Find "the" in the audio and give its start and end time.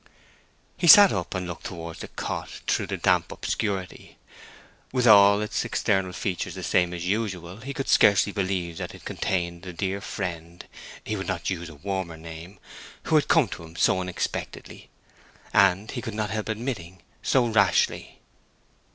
1.99-2.07, 2.87-2.97, 6.55-6.63, 9.61-9.73